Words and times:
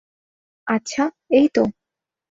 আচ্ছা, 0.67 1.03
এই 1.31 1.47
তো। 1.53 1.63